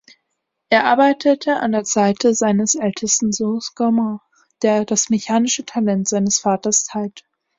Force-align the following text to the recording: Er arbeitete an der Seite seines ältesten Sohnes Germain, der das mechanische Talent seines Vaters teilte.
Er 0.71 0.85
arbeitete 0.85 1.57
an 1.59 1.73
der 1.73 1.85
Seite 1.85 2.33
seines 2.33 2.73
ältesten 2.73 3.31
Sohnes 3.31 3.75
Germain, 3.75 4.17
der 4.63 4.83
das 4.83 5.11
mechanische 5.11 5.63
Talent 5.63 6.07
seines 6.09 6.39
Vaters 6.39 6.85
teilte. 6.85 7.23